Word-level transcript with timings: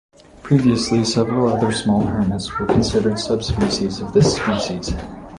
Previously, 0.41 1.05
several 1.05 1.47
other 1.47 1.71
small 1.71 2.01
hermits 2.03 2.57
were 2.57 2.65
considered 2.65 3.19
subspecies 3.19 3.99
of 3.99 4.11
this 4.13 4.35
species. 4.35 4.95